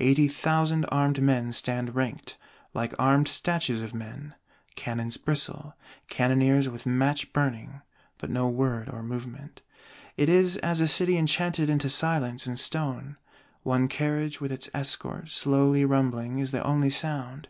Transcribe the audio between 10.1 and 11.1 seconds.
it is as a